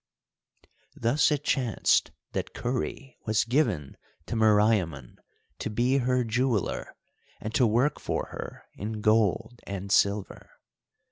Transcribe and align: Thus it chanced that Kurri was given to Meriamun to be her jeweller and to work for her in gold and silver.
Thus 0.95 1.29
it 1.31 1.43
chanced 1.43 2.09
that 2.31 2.55
Kurri 2.55 3.19
was 3.27 3.43
given 3.43 3.97
to 4.25 4.35
Meriamun 4.35 5.17
to 5.59 5.69
be 5.69 5.99
her 5.99 6.23
jeweller 6.23 6.95
and 7.39 7.53
to 7.53 7.67
work 7.67 7.99
for 7.99 8.29
her 8.31 8.63
in 8.73 9.01
gold 9.01 9.61
and 9.67 9.91
silver. 9.91 10.49